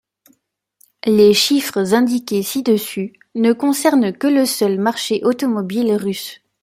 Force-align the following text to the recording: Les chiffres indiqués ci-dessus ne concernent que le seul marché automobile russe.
Les 1.05 1.35
chiffres 1.35 1.93
indiqués 1.93 2.41
ci-dessus 2.41 3.13
ne 3.35 3.53
concernent 3.53 4.11
que 4.13 4.25
le 4.25 4.47
seul 4.47 4.79
marché 4.79 5.21
automobile 5.23 5.93
russe. 5.95 6.41